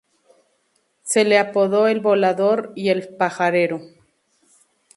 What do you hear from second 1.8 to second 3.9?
el Volador y el Pajarero.